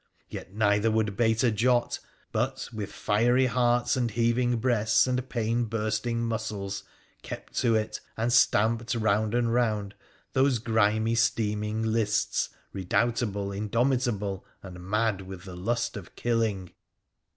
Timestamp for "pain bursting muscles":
5.29-6.81